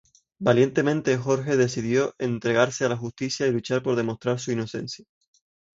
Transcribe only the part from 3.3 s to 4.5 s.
y luchar por demostrar